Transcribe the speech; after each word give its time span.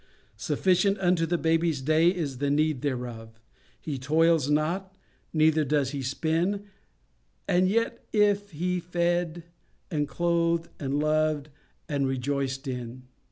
Sufficient 0.37 0.97
unto 0.97 1.27
the 1.27 1.37
baby's 1.37 1.79
day 1.79 2.09
is 2.09 2.39
the 2.39 2.49
need 2.49 2.81
thereof; 2.81 3.39
he 3.79 3.99
toils 3.99 4.49
not, 4.49 4.97
neither 5.31 5.63
does 5.63 5.91
he 5.91 6.01
spin, 6.01 6.63
and 7.47 7.69
yet 7.69 8.03
he 8.11 8.19
is 8.21 8.83
fed 8.83 9.43
and 9.91 10.07
clothed, 10.07 10.69
and 10.79 10.97
loved, 10.97 11.49
and 11.87 12.07
rejoiced 12.07 12.67
in. 12.67 13.03